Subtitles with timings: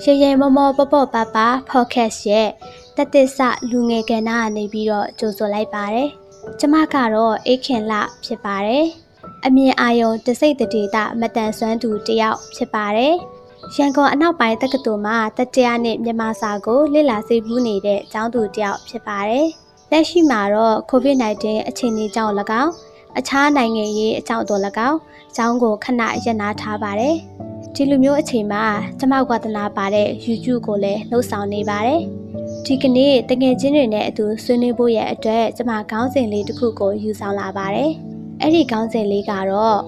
[0.00, 1.36] ရေရေမောမောပပပပ
[1.68, 2.48] ဖော့ကတ်ရဲ့
[2.96, 3.38] တတစ္ဆ
[3.70, 6.08] လူငယ်ကဏ္ဍကနေပြီးတော့ကြိုဆိုလိုက်ပါတယ်။
[6.58, 7.92] ကျမကတော့အေးခင်လ
[8.24, 8.84] ဖြစ်ပါတယ်။
[9.46, 13.14] အမြင်အာယုံတစိတ်တဒေတာမတန်ဆွမ်းသူတယောက်ဖြစ်ပါတယ်။
[13.76, 19.46] ရန်ကုန်အနောက်ပိုင်းတက္ကသိုလ်မှာတတိယနှစ်မြန်မာစာကိုလေ့လာစိတ်ကူးနေတဲ့ကျောင်းသူတယောက်ဖြစ်ပါတယ်။
[19.90, 22.72] လက်ရှိမှာတော့ COVID-19 အခြေအနေကြောင့်၎င်း
[23.18, 24.98] အခြားနိုင်ငံရေးအကြောင်းတို့၎င်း
[25.36, 27.16] ကျောင်းကိုခဏရပ်နားထားပါတယ်။
[27.76, 28.64] ဒီလိုမျိုးအချိန်မှာ
[28.98, 32.00] ကျမဝါသနာပါတဲ့ YouTube ကိုလည်းလှုပ်ဆောင်နေပါတယ်။
[32.66, 37.90] ဒီကနေ့တငယ်ချင်းတွေနဲ့အတူဆွေးနွေးဖို့ရဲ့အတွက်ကျမခေါင်းစဉ်လေးတစ်ခုကိုယူဆောင်လာပါတယ်။
[38.40, 39.78] အဲ့ဒီခေါင်းစဉ်လေးကတော့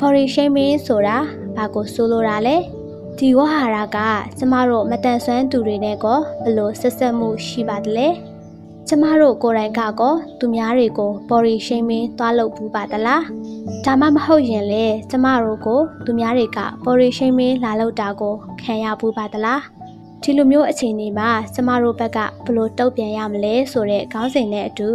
[0.00, 1.18] body shaming ဆိုတာ
[1.56, 2.56] ဘာကိုဆိုလိုတာလဲ။
[3.18, 3.98] ဒီဝဟာရက
[4.38, 8.08] ကျမတို့မတန်ဆွမ်းသူတွေနဲ့ကောဘယ်လိုဆက်ဆက်မှုရှိပါသလဲ။
[8.88, 13.22] ကျမတို့ကိုယ်တိုင်ကကောသူများတွေကို body shaming သွားလုပ်ဘူးပါတလား
[13.84, 19.60] ဒါမှမဟုတ်ရင်လေကျမတို့ကိုသူများတွေက body shaming လာလုပ်တာကိုခံရဘူးပါတလား
[20.22, 24.90] ဒီလိုမျိုးအခြေအနေမှာကျမတို့ဘက်ကဘယ်လိုတုံ့ပြန်ရမလဲဆိုတဲ့ခေါင်းစဉ်နဲ့အတူ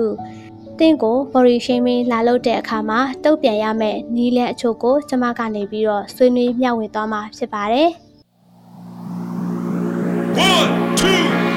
[0.79, 7.89] တင့်ကို body shaming လာလုပ်တဲ့အခါမှာတုံ့ပြန်ရမယ့်နည်းလမ်းအချို့ကိုကျမကနေပြီးတော့ဆွေးနွေးမျှဝေသွားမှာဖြစ်ပါတယ်
[10.37, 11.56] 1 2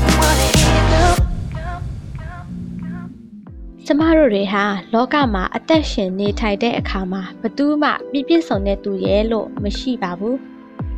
[3.85, 10.37] ကျမတို့တွေဟာလောကမှာအသက်ရှင်နေထိုင်တဲ့အခါမှာဘသူမှပြည့်ပြည့်စုံတဲ့သူရဲ့လို့မရှိပါဘူး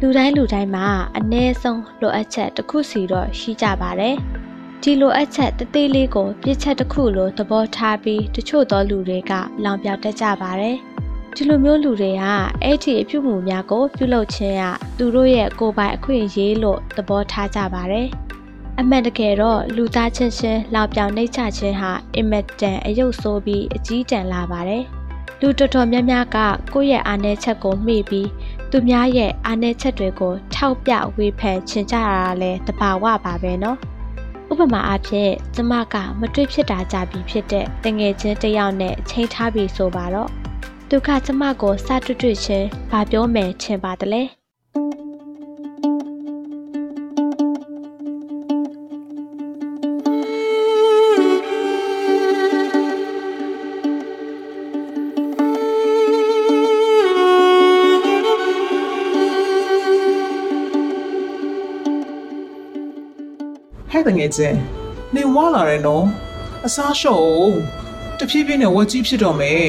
[0.02, 4.16] လူတိုင်းလူတိုင်းမှာအ ਨੇ ဆုံးလိုအပ်ချက်တစ်ခုစီတော့ရှိကြပါတယ်
[4.82, 9.32] ဒီလိုအပ်ချက်တသေးလေးကိုပြည့်ချက်တစ်ခုလိုသဘောထားပြီးတချို့သောလူတွေက
[9.64, 10.78] လောင်ပြောင်တတ်ကြပါတယ်
[11.36, 12.24] ဒီလိုမျိုးလူတွေက
[12.64, 14.64] အဲ့ဒီအပြုမှုများကိုပြုလုပ်ခြင်းက
[14.98, 18.10] သူတို့ရဲ့ကိုယ်ပိုင်အခွင့်အရေးလို့သဘောထားကြပါတယ်။
[18.80, 24.84] အမှန်တကယ်တော့လူသားချင်းချင်းလောက်ပြောင်နှိမ့်ချခြင်းဟာအင်မတန်အယုတ်ဆိုးပြီးအကြီးတန်းလာပါတယ်။
[25.40, 26.38] လူတော်တော်များများက
[26.74, 28.30] ကိုယ့်ရဲ့အာနယ်ချက်ကိုမှီပြီး
[28.72, 33.78] သူများရဲ့အာနယ်ချက်တွေကိုထောက်ပြဝေဖန်ချင်ကြတာလည်းတဘာဝပါပဲနော်။
[34.52, 40.30] ဥပမာအားဖြင့်ကျမကမတွေ့ဖြစ်တာကြပြီဖြစ်တဲ့တငယ်ချင်းတယောက်နဲ့ချိန်ထားပြီးဆိုပါတော့
[40.90, 44.24] သူကကျမကိုစတွေ့တွေ့ချင်းဗာပြောမယ်ချင်ပါတလဲ။
[64.08, 64.58] တငယ်ချင်း
[65.16, 66.06] နေဝါလာတယ်နော်
[66.66, 67.52] အစားလျှော့
[68.18, 69.68] တဖြည်းဖြည်းနဲ့ဝက်ကြီးဖြစ်တော့မယ်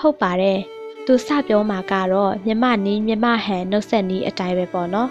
[0.00, 0.60] ဟုတ်ပါတယ်
[1.06, 5.08] သူစပြောမှာကတော့မြမနီးမြမဟန်နှုတ်ဆက်နီးအတိုင်းပဲပေါ့နော်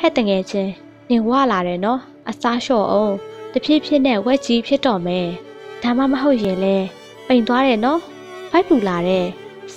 [0.00, 0.72] ဟဲ့တငယ်ချင်း
[1.10, 3.14] နေဝလာတယ်နော်အစားလျှော့အောင်
[3.52, 5.26] တဖြည်းဖြည်းနဲ့ဝက်ကြီးဖြစ်တော့မယ်
[5.82, 6.76] ဒါမှမဟုတ်ရင်လဲ
[7.26, 8.00] ပိန်သွားတယ်နော်
[8.56, 9.24] ဖိုက်ပူလာတဲ့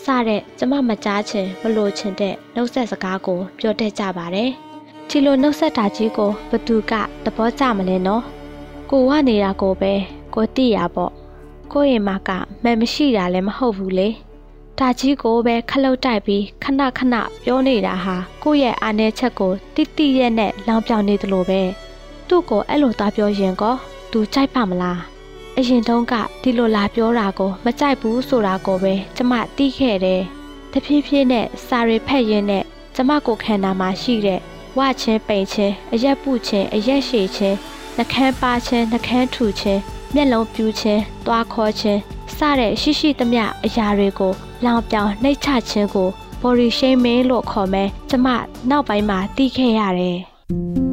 [0.03, 4.49] စတဲ့ကျမမကြားချင်မလို့ချင်တဲ့နှုတ်ဆက်စကားကို ပြောတတ်ကြပါတယ်။
[5.09, 8.23] ဒီလိုနှုတ်ဆက်တာကြီးကိုဘသူကသဘောကျမလဲနော်။
[8.89, 9.93] ကိုဝနေတာကိုပဲ
[10.35, 11.11] ကိုတိရပေါ့။
[11.71, 12.29] ကိုရင်မက
[12.63, 14.09] မန်မရှိတာလည်းမဟုတ်ဘူးလေ။
[14.79, 21.61] ဒါကြီးကိုပဲခလုတ်တိုက်ပြီးခဏခဏပြောနေတာဟာကိုရဲ့အာနယ်ချက်ကိုတိတိရဲ့နဲ့လောင်ပြောင်နေသလိုပဲ။
[22.27, 23.75] သူ့ကိုအဲ့လိုသားပြောရင်ကော
[24.11, 24.99] သူကြိုက်ပါမလား။
[25.59, 30.21] အရင်တုန်းကဒီလိုလာပြောတာကိုမကြိုက်ဘူးဆိုတာကိုပဲကျမတီးခဲ့တယ်။
[30.71, 32.63] တဖြည်းဖြည်းနဲ့စာရီဖက်ရင်းနဲ့
[32.95, 34.39] ကျမကိုခန္ဓာမှာရှိတဲ့
[34.77, 37.57] ဝချင်းပိန်ချင်းအရက်ပုချင်းအရက်ရှည်ချင်း
[37.97, 39.81] နှကန်းပါချင်းနှကန်းထူချင်း
[40.13, 41.99] မျက်လုံးပြူချင်းသွားခေါ်ချင်း
[42.35, 44.31] စတဲ့ရှိရှိသမျှအရာတွေကို
[44.65, 46.09] လောင်ပြောင်နှိတ်ချခြင်းကို
[46.41, 48.27] body shaming လို့ခေါ်မယ်ကျမ
[48.69, 50.19] နောက်ပိုင်းမှာသိခဲ့ရတယ်။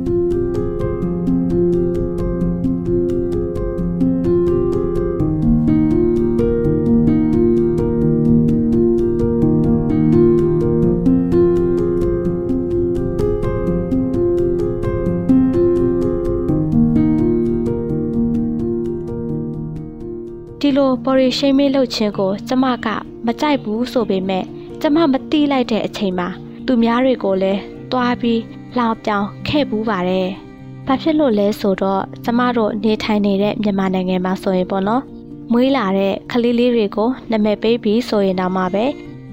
[20.76, 22.87] ဒီလို body shaming လုပ်ခြင်းကို ကျမက
[23.26, 24.44] မကြိုက်ဘူးဆိုပေမဲ့
[24.81, 26.28] ကျမမတိလိုက်တဲ့အချိန်မှာ
[26.67, 27.61] သူများတွေကိုလည်း
[27.93, 28.40] တွားပြီး
[28.78, 30.28] လောင်ပြောင်ခဲ့ပူးပါတယ်။
[30.87, 35.02] ဘာဖြစ်လို့လဲဆိုတော့ကျမတို့နေထိုင်နေတဲ့မြန်မာနိုင်ငံမှာဆိုရင်ပေါ့နော်။
[35.52, 38.84] မွေးလာတဲ့ကလေးလေးတွေကိုနာမည်ပေးပြီးဆိုရင်တော့မှပဲ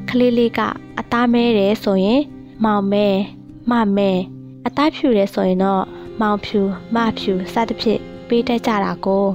[0.09, 0.59] ကလေးလေးက
[0.99, 2.21] အသားမဲတယ်ဆိုရင်
[2.63, 3.07] မောင်မဲ
[3.69, 4.11] မမဲ
[4.65, 5.83] အသားဖြူတယ်ဆိုရင်တော့
[6.21, 6.61] မောင်ဖြူ
[6.95, 9.25] မဖြူစသဖြင့်ပေးတတ်ကြတာကို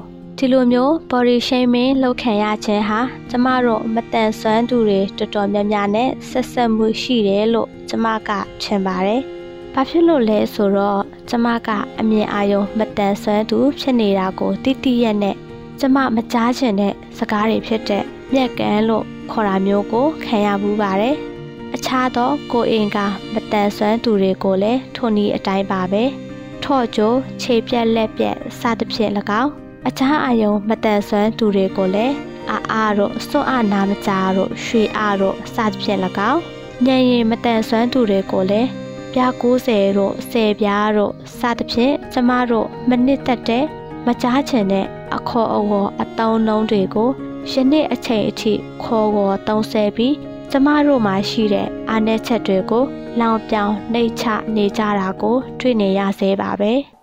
[0.41, 3.01] ဒီလိုမျိုး body shaming လုပ်ခံရခြင်းဟာ
[3.31, 8.31] ကျမတို့မတန်ဆွမ်းသူတွေတော်တော်များများနဲ့ဆက်ဆက်မှုရှိတယ်လို့ကျမက
[8.63, 9.21] ထင်ပါတယ်။
[9.75, 11.69] ဘာဖြစ်လို့လဲဆိုတော့ကျမက
[12.01, 15.37] အမြင်အာရုံမတန်ဆွမ်းသူဖြစ်နေတာကိုတိတိရက်နဲ့
[15.81, 21.17] ကျမမကြားချင်တဲ့စကားတွေဖြစ်တဲ့မြက်ကန်းလို့ခေါ်တာမျိုးကိုခံရမှုပါတယ်။
[21.75, 22.99] အခြားသောကိုအင်က
[23.33, 26.03] မတန်ဆွမ်းသူတွေကိုလည်းထိုနည်းအတိုင်းပါပဲ။
[26.65, 29.15] ထော့ကျိုးခြေပြက်လက်ပြက်စသဖြင့်၎
[29.45, 32.15] င်း အခြားအယုံမတန်ဆွမ်းသူတွေကိုလည်း
[32.51, 36.01] အာအားတို့စွန့်အားနာမကြတို့ရွှေအားတို့စသဖြင့်၎
[36.33, 36.43] င်း
[36.87, 38.69] ညံရင်မတန်ဆွမ်းသူတွေကိုလည်း
[39.13, 43.65] ပြား90တို့10ပြားတို့စသဖြင့်ကျမတို့မနစ်သက်တဲ့
[44.07, 44.87] မကြားချင်တဲ့
[45.17, 47.11] အခေါ်အဝေါ်အတောင်းနှုံးတွေကို
[47.51, 48.53] ယနေ့အချိန်အထိ
[48.83, 50.15] ခေါ်ခေါ်သုံးဆဲပြီး
[50.51, 52.85] ကျမတို့မှာရှိတဲ့အားနည်းချက်တွေကို
[53.21, 54.25] လောင်ပြောင်နှိတ်ချ
[54.57, 56.75] နေကြတာကို တွေ့နေရသေးပါပဲ။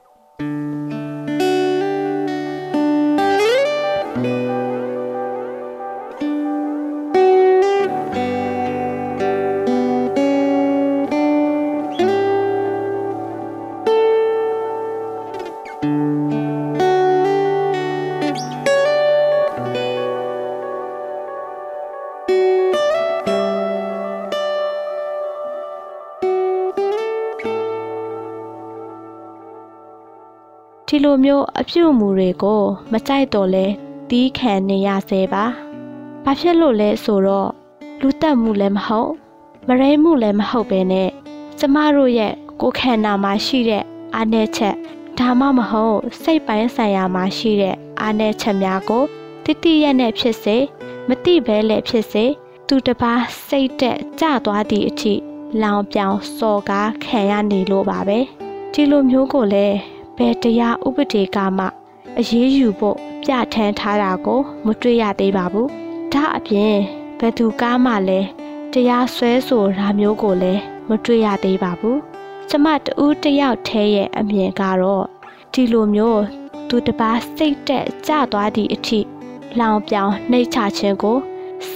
[30.95, 32.61] ဒီလိုမျိုးအပြုအမူတွေကို
[32.91, 33.65] မကြိုက်တော့လဲ
[34.09, 35.45] တီးခံနေရစေပါ။
[36.23, 37.49] ဘာဖြစ်လို့လဲဆိုတော့
[38.01, 39.11] လူတက်မှုလည်းမဟုတ်
[39.67, 41.09] မရဲမှုလည်းမဟုတ်ပဲနဲ့
[41.59, 43.83] ကျမတို့ရဲ့ကိုယ်ခန္ဓာမှာရှိတဲ့
[44.15, 44.75] အားနည်းချက်
[45.19, 49.03] ဒါမှမဟုတ်စိတ်ပိုင်းဆိုင်ရာမှာရှိတဲ့အားနည်းချက်များကို
[49.43, 50.57] တိတိရက်နဲ့ဖြစ်စေ
[51.07, 52.25] မတိဘဲလည်းဖြစ်စေ
[52.67, 55.13] သူတစ်ပါးစိတ်တက်ကြသွားသည့်အထိ
[55.61, 58.19] လောင်ပြောင်စော်ကားခံရနေလို့ပါပဲ
[58.73, 61.65] ဒီလိုမျိုးကိုလည်း ဘယ်တရားဥပဒေကမှ
[62.19, 65.67] အရေးယူဖို့ပြဋ္ဌာန်းထားတာကို မတွေ့ရသေးပါဘူး။
[66.13, 66.75] ဒါအပြင်
[67.19, 68.27] ဘယ်သူကားမှလည်း
[68.73, 71.97] တရားစွဲဆိုတာမျိုးကိုလည်းမတွေ့ရသေးပါဘူး။
[72.49, 75.05] ကျမတူးတယောက်ထဲရဲ့အမြင်ကတော့
[75.53, 76.21] ဒီလိုမျိုး
[76.69, 78.99] သူတပားစိတ်တက်ကြသွားသည့်အထိ
[79.59, 81.17] လောင်ပြောင်နှိတ်ချခြင်းကို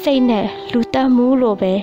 [0.02, 1.74] စိတ်နဲ့လူတက်မှုလို့ပဲ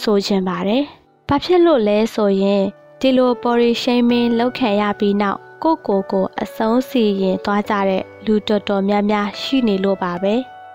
[0.00, 0.82] ဆိုချင်ပါတယ်။
[1.28, 2.62] ဘာဖြစ်လို့လဲဆိုရင်
[3.00, 10.34] ဒီလို body shaming လောက်ခံရပြီးနောက် ကိုကိုကိုအဆုံးစီရင်သွားကြတဲ့လူတော်တော်များများရှိနေလို့ပါပဲ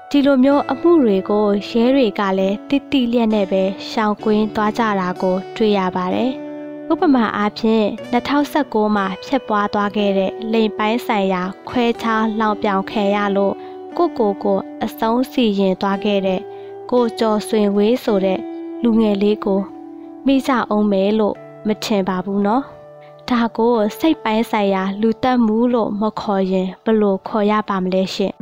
[0.10, 6.32] ဒီလိုမျိုးအမှုတွေကိုရဲတွေကလည်းတိတိလျက်နဲ့ပဲရှောင်ကွင်းသွားကြတာကို တွေ့ရပါတယ်
[6.92, 13.54] ဥပမာအားဖြင့်2019မှာဖြစ်ပွားသွားခဲ့တဲ့လိန်ပိုင်းဆိုင်ရာ ခွဲခြားလောင်ပြောင်ခံရလို့
[13.98, 16.42] ကိုကိုကိုအဆုံးစီရင်သွားခဲ့တဲ့
[16.92, 18.40] ကိုကျော်ဆွင်ဝေးဆိုတဲ့
[18.84, 19.62] လူငယ်လေးကို
[20.26, 21.36] မိကြအောင်မယ်လို့
[21.68, 22.64] မထင်ပါဘူးနော်
[23.30, 28.34] ဒါကိုစိတ်ပိုင်းဆိုင်ရာ လူတက်မှုလို့မခေါ်ရင်ဘလို့ခေါ်ရပါမလဲရှင်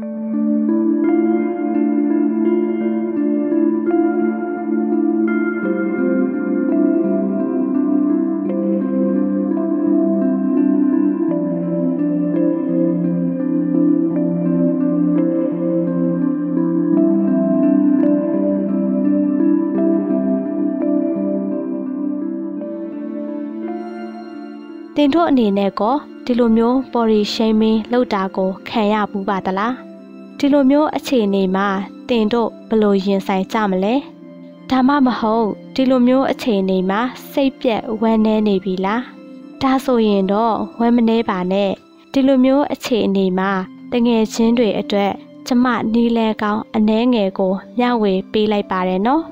[24.99, 29.73] တင်တို့အနေနဲ့ကောဒီလိုမျိုး body shaming လုပ်တာကိုခံရဘူးပါသလား
[30.37, 31.67] ဒီလိုမျိုးအခြေအနေမှာ
[32.09, 33.95] တင်တို့ဘယ်လိုရင်ဆိုင်ကြမလဲ
[34.69, 37.01] ဒါမှမဟုတ်ဒီလိုမျိုးအခြေအနေမှာ
[37.31, 39.03] စိတ်ပြက်ဝမ်းနည်းနေပြီလား
[39.61, 41.71] ဒါဆိုရင်တော့ဝမ်းမနှဲပါနဲ့
[42.11, 43.51] ဒီလိုမျိုးအခြေအနေမှာ
[43.91, 45.11] တငယ်ချင်းတွေအတွက်
[45.47, 49.23] ကျမနီးလဲကောင်းအနှဲငယ်ကိုမျှဝေပေးလိုက်ပါတယ်နော်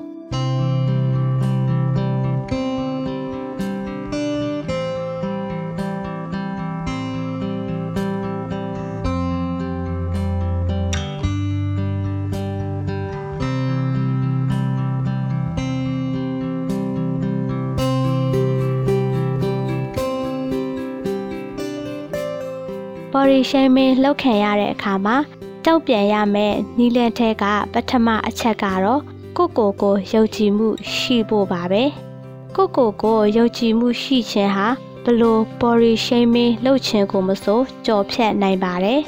[23.36, 25.16] ဘော်ရီရှိန်မင်းလှုပ်ခံရတဲ့အခါမှာ
[25.64, 29.00] တောက်ပြန်ရမယ်နီလန်ထဲကပထမအချက်ကတော့
[29.36, 31.84] ကိုကိုကိုယုံကြည်မှုရှိဖို့ပါပဲ
[32.56, 34.68] ကိုကိုကိုယုံကြည်မှုရှိခြင်းဟာ
[35.04, 39.00] ဘလို့ဘော်ရီရှိန်မင်းလှုပ်ခြင်းကိုမဆိုကြော်ဖြတ်နိုင်ပါတယ်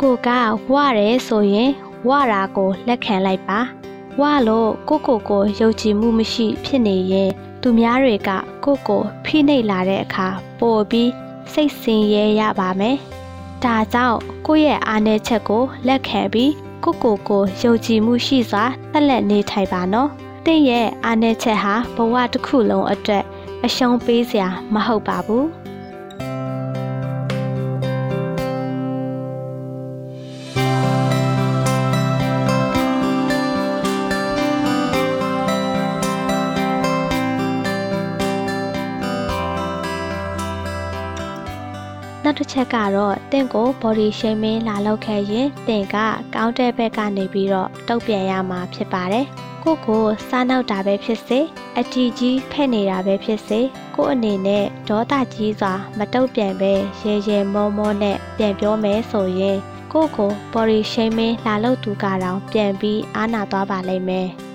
[0.00, 0.28] ကိုက
[0.72, 1.70] ဝရဲဆိုရင်
[2.08, 3.58] ဝတာကိုလက်ခံလိုက်ပါ
[4.20, 7.30] ဝါလို့ကိုကိုကိုယုံကြည်မှုမရှိဖြစ်နေရင်
[7.62, 8.30] သူများတွေက
[8.64, 10.26] ကိုကိုဖိနှိပ်လာတဲ့အခါ
[10.60, 11.10] ပို့ပြီး
[11.52, 12.98] စိတ်ဆင်းရဲရပါမယ်။
[13.64, 16.52] ဒါကြောင့်ကိုယ့်ရဲ့အားနည်းချက်ကိုလက်ခံပြီး
[16.84, 20.08] ကိုကိုကိုယုံကြည်မှုရှိစွာသက်လက်နေထိုင်ပါနော်။
[20.46, 23.24] တင့်ရဲ့အားနည်းချက်ဟာဘဝတစ်ခုလုံးအတွက်
[23.64, 25.44] အရှုံးပေးစရာမဟုတ်ပါဘူး။
[42.38, 45.96] တစ်ချက်ကတော့တင့်ကို body shaming လာလောက်ခဲ့ရင်တင့်က
[46.34, 49.26] ကောင်းတဲ့ဘက်ကနေပြီးတော့တုတ်ပြန်ရမှာဖြစ်ပါတယ်။
[49.64, 51.40] ကိုကိုစားနောက်တာပဲဖြစ်စေ
[51.78, 53.60] အတီကြီးဖဲ့နေတာပဲဖြစ်စေ
[53.94, 59.58] ကိုအနေနဲ့ဒေါသကြီးစွာမတုတ်ပြန်ပဲရေရေမောမောနဲ့ပြန်ပြောမယ်ဆိုရင်
[59.92, 64.28] ကိုကို body shaming လာလောက်သူကတော့ပြန်ပြီးအားနာသွားပါလိမ့်မယ်။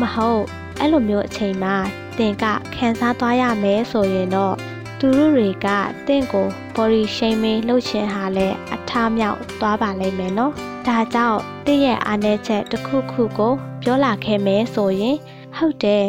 [0.00, 0.42] မှမဟုတ်
[0.78, 1.74] အဲ့လိုမျိုးအချိန်မှာ
[2.18, 2.44] တင်က
[2.74, 4.54] ခံစားသွားရမယ်ဆိုရင်တော့
[4.98, 5.66] သူတို့တွေက
[6.06, 10.52] တင့်ကို body shaming လုပ်ချင်ဟာလဲအထားမြောက်သွားပါလိမ့်မယ်နော်
[10.86, 15.16] ဒါကြောင့်တင့်ရဲ့အားနည်းချက်တစ်ခုခုကိုပြောလာခဲ့မယ်ဆိုရင်
[15.56, 16.04] ဟုတ်တယ်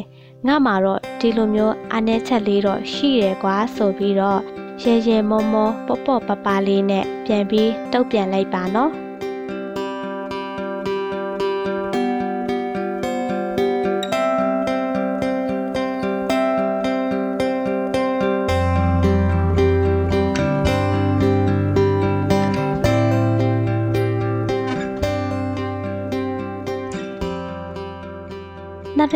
[0.48, 4.42] ငါမှာတော့ဒီလိုမျိုးအားနည်းချက်လေးတော့ရှိရကွာဆိုပြီးတော့
[4.84, 8.92] ရေရေမောမောပေါ့ပေါ့ပပလေးနဲ့ပြန်ပြီးတုတ်ပြန်လိုက်ပါနော်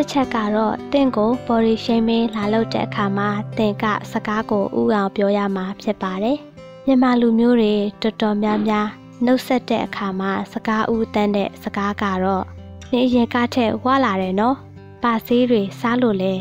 [0.02, 3.28] စ်ချက်ကတော့တင့်ကို body shaming လာလုပ်တဲ့အခါမှာ
[3.58, 6.38] တင်ကစကားကိုဥအောင်ပြောရမှာဖြစ်ပါတယ်။
[6.86, 8.86] မြန်မာလူမျိုးတွေတော်တော်များများ
[9.24, 12.44] နှုတ်ဆက်တဲ့အခါမှာစကားဥတန်းတဲ့စကားကတော့
[12.92, 14.56] နေရင်ကားထက်ဝလာတယ်နော်။
[15.02, 16.34] ပါစေးတွေစားလို့လဲ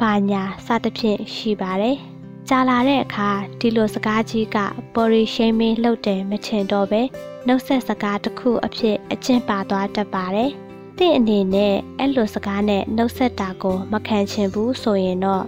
[0.00, 1.96] ဘာညာစသဖြင့်ရှိပါတယ်။
[2.48, 3.28] ကြာလာတဲ့အခါ
[3.60, 4.58] ဒီလိုစကားကြီးက
[4.94, 7.02] body shaming လုပ်တယ်မချင်တော့ပဲ
[7.46, 10.52] နှုတ်ဆက်စကားတစ်ခုအဖြစ်အကျင့်ပါသွားတတ်ပါတယ်။
[11.00, 15.44] တင့်အနေနဲ့အဲ့လိုစကားနဲ့နှုတ်ဆက်တာကိုမခံချင်ဘူးဆိုရင်တော့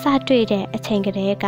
[0.00, 1.46] စတွေ့တဲ့အချိန်ကလေးက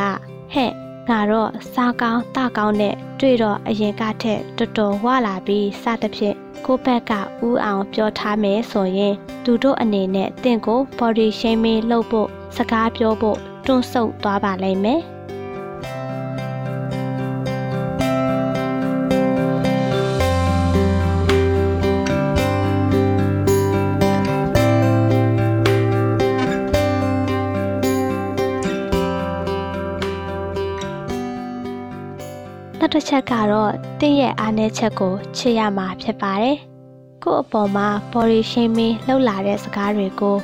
[0.52, 0.73] ဟဲ့
[1.09, 9.14] ငါတော့စားကောင်းတကောင်းနဲ့တွေ့တော့အရင်ကထက်တော်တော်ဝလာပြီးစသဖြင့်ကိုဘက်ကဥအောင်ပြောထားမယ်ဆိုရင်
[9.45, 15.00] သူတို့အနေနဲ့တင့်ကို body shaming လုပ်ဖို့စကားပြောဖို့တွန့်ဆုတ်သွားပါလိမ့်မယ်။
[33.00, 36.57] တစ်ချက်ကတော့တင့်ရဲ့အားနည်းချက်ကိုချစ်ရမှာဖြစ်ပါတယ်။
[37.25, 40.37] ကို့အပေါ်မှာ body shaming လှုပ်လာတဲ့စကားတွေကို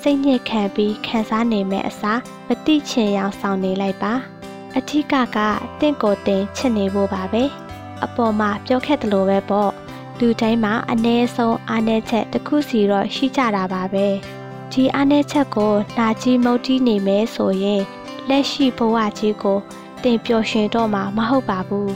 [0.00, 4.12] စိတ်ညစ်ခံပြီးခံစားနေမဲ့အစားမတိချင်အောင်ဆောင်နေလိုက်ပါ။
[4.76, 5.38] အထက်ကက
[5.80, 7.42] တင့်ကိုတင်ချစ်နေဖို့ပါပဲ။
[8.04, 9.70] အပေါ်မှာပြောခဲ့တယ်လို့ပဲပေါ့။
[10.18, 14.06] လူတိုင်းမှာအ ਨੇ ဆုံးအားနည်းချက်တစ်ခုစီတော့ရှိကြတာပါပဲ။
[14.72, 17.82] ဒီအားနည်းချက်ကိုနာကြီးမုတ်တီးနေမယ်ဆိုရင်
[18.28, 19.58] လက်ရှိဘဝကြီးကို
[20.04, 21.92] တင်ပျော်ရွှင်တော့မှာမဟုတ်ပါဘူး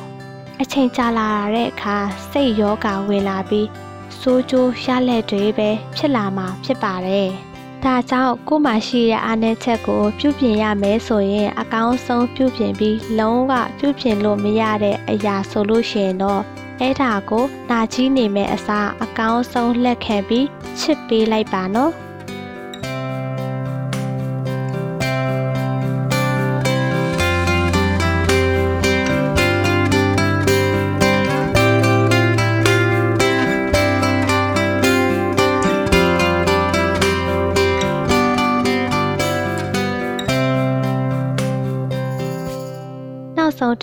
[0.62, 1.96] အချိန်ကြာလာတဲ့အခါ
[2.30, 3.68] စိတ်ယောဂဝင်လာပြီး
[4.20, 7.28] စိုးကျိုးရလက်တွေပဲဖြစ်လာမှာဖြစ်ပါတယ်
[7.84, 16.42] ဒါကြောင့်ကိုယ်မှရှိတဲ့အားနည်းချက်ကိုပြုပြင်ရမယ်ဆိုရင်အကောင်းဆုံးပြုပြင်ပြီးလုံးဝပြုပြင်လို့မရတဲ့အရာဆိုလို့ရှိရင်တော့
[16.80, 20.46] အဲ့ဒါကိုနာကြီးနေမဲ့အစားအကောင်းဆုံးလက်ခံပြီး
[20.78, 21.92] ချစ်ပေးလိုက်ပါနော်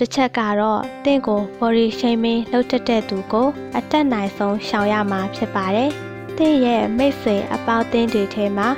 [0.00, 5.90] တစ်ချက်ကတော့တင့်ကို body shaming လုပ်တတ်တဲ့သူကို အတက်နိုင်ဆုံးရှောင်ရမှာဖြစ်ပါတယ်။
[6.38, 8.68] တင့်ရဲ့မိတ်ဆွေအပေါင်းအသင်းတွေထဲမှာ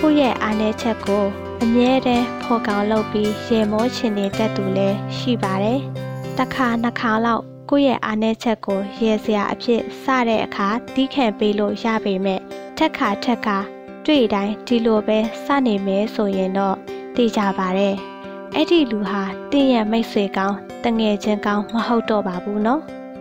[0.00, 1.24] ကိုယ့်ရဲ့အားနည်းချက်ကို
[1.62, 5.80] အမြဲတမ်းဖော်ကောင်းလုပ်ပြီးရေမောချင်နေတတ်သူလည်းရှိပါတယ်။
[6.38, 12.40] တစ်ခါနှစ်ခါလောက်ကိုယ့်ရဲ့အားနည်းချက်ကိုရေစရာအဖြစ်စတဲ့အခါတီးခံပေးလို့ရပေမဲ့
[12.76, 13.58] ထက်ခါထက်ခါ
[14.06, 16.76] တွေ့တိုင်းဒီလိုပဲစနေမယ်ဆိုရင်တော့
[17.16, 17.96] သိကြပါတယ်။
[18.54, 22.80] အဲ့ဒီလူဟာတင့်ရဲ့မိတ်ဆွေကောင်း တငယ်ချင်းကောင်းမဟုတ်တော့ပါဘူးနော်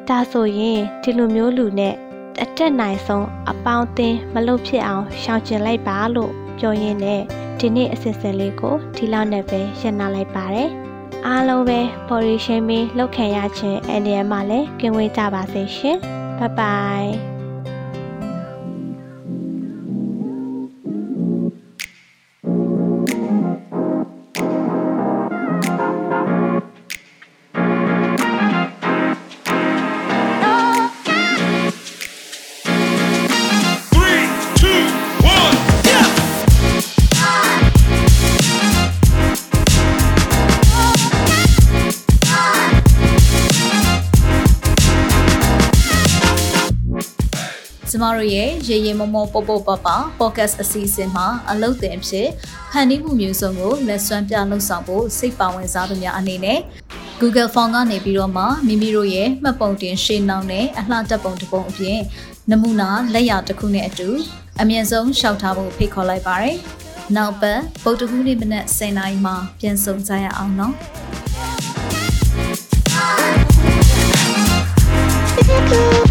[0.10, 1.94] ဒါဆိုရင်ဒီလိုမျိုးလူနဲ့
[2.42, 7.22] အတက်နိုင်ဆုံးအပေါင်းအသင်းမလုပ်ဖြစ်အောင်ရှောင်ကျဉ်လိုက်ပါလို့ပြောရင်းနဲ့
[7.60, 10.70] ဒီနေ့အစစ်အစင်လေးကိုဒီလောက်နဲ့ပဲရှင်းနာလိုက်ပါတယ်။
[11.26, 15.98] အားလုံးပဲ body shaming လုပ်ခံရခြင်းအန္တရာယ်မှလည်းကင်းဝေးကြပါစေရှင်။
[16.40, 17.35] Bye bye
[47.96, 49.88] ကျမတို့ရဲ့ရေရေမောမောပေါပေါပပ
[50.20, 52.28] podcast အစီအစဉ်မှာအလုပ်တင်ဖြစ်
[52.72, 56.60] ဖန်တီးမှုမျိုးစုံကိုလက်စွမ်းပြလှုပ်ဆောင်ဖို့စိတ်ပါဝင်စားသူများအနေနဲ့
[57.20, 62.00] Google Form ကနေပြီးတော့မှမိမိတို့ရဲ့မှတ်ပုံတင်ရှင်းနှောင်းနဲ့အလှတက်ပုံတစ်ပုံအပြင်
[62.52, 64.10] နမူနာလက်ရာတစ်ခုနဲ့အတူ
[64.62, 66.56] အမြင့်ဆုံးလျှောက်ထားဖို့ဖိတ်ခေါ်လိုက်ပါတယ်။
[67.16, 70.74] နောက်ပတ်ပုတ်တကူးနေ့မနက်10:00နာရီမှာပြန်ဆုံကြရအောင်နော်။
[75.48, 76.05] Thank you.